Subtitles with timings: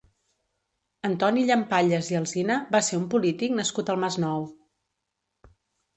[1.09, 4.51] Antoni Llampallas i Alsina va ser un polític nascut al Masnou.